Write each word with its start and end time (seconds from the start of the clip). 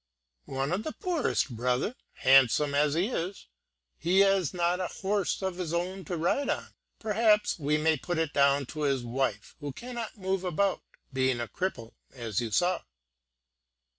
"One 0.49 0.71
of 0.71 0.83
the 0.83 0.93
poorest, 0.93 1.55
brother. 1.55 1.93
Handsome 2.13 2.73
as 2.73 2.95
he 2.95 3.05
is, 3.09 3.45
he 3.99 4.21
has 4.21 4.51
not 4.51 4.79
a 4.79 4.87
horse 4.87 5.43
of 5.43 5.57
his 5.57 5.75
own 5.75 6.05
to 6.05 6.17
ride 6.17 6.49
on. 6.49 6.73
Perhaps 6.97 7.59
we 7.59 7.77
may 7.77 7.97
put 7.97 8.17
it 8.17 8.33
down 8.33 8.65
to 8.73 8.81
his 8.81 9.03
wife, 9.03 9.55
who 9.59 9.71
cannot 9.71 10.17
move 10.17 10.43
about, 10.43 10.81
being 11.13 11.39
a 11.39 11.47
cripple, 11.47 11.93
as 12.15 12.41
you 12.41 12.49
saw." 12.49 12.81